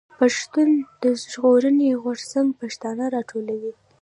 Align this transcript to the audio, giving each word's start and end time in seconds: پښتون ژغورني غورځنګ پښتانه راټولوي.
پښتون 0.19 0.69
ژغورني 1.31 1.89
غورځنګ 2.03 2.47
پښتانه 2.61 3.05
راټولوي. 3.15 3.73